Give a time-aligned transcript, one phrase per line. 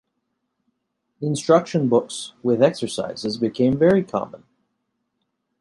[1.21, 4.45] Instruction books with exercises became very common.